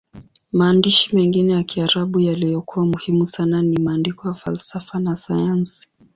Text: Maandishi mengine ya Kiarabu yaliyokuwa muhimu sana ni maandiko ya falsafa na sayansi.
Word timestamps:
Maandishi 0.53 1.15
mengine 1.15 1.53
ya 1.53 1.63
Kiarabu 1.63 2.19
yaliyokuwa 2.19 2.85
muhimu 2.85 3.25
sana 3.25 3.61
ni 3.61 3.77
maandiko 3.77 4.27
ya 4.27 4.33
falsafa 4.33 4.99
na 4.99 5.15
sayansi. 5.15 5.87